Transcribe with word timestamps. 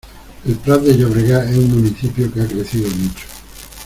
El 0.47 0.55
Prat 0.55 0.81
de 0.81 0.97
Llobregat 0.97 1.47
es 1.47 1.57
un 1.57 1.69
municipio 1.75 2.33
que 2.33 2.41
ha 2.41 2.47
crecido 2.47 2.89
mucho. 2.89 3.25